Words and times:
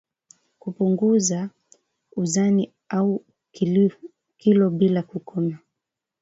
Kupunguza 0.59 1.49
uzani 2.15 2.71
au 2.89 3.23
kilo 4.37 4.69
bila 4.69 5.01
kukoma 5.03 5.59